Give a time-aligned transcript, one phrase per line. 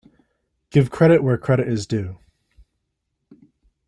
[0.71, 2.17] Give credit where credit is due.